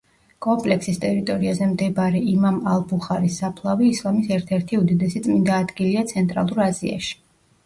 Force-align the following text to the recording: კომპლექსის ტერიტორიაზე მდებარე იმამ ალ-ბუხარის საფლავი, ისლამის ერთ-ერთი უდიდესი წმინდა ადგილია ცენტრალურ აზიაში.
კომპლექსის 0.43 0.95
ტერიტორიაზე 1.01 1.67
მდებარე 1.73 2.21
იმამ 2.31 2.57
ალ-ბუხარის 2.71 3.37
საფლავი, 3.43 3.91
ისლამის 3.97 4.33
ერთ-ერთი 4.39 4.81
უდიდესი 4.81 5.23
წმინდა 5.29 5.61
ადგილია 5.67 6.07
ცენტრალურ 6.15 6.65
აზიაში. 6.67 7.17